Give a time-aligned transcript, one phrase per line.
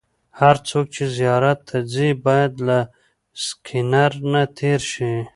[0.39, 2.79] هر څوک چې زیارت ته ځي باید له
[3.45, 5.11] سکېنر نه تېر شي.